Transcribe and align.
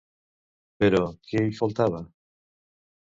Però, 0.83 1.01
què 1.31 1.43
hi 1.49 1.53
faltava? 1.59 2.01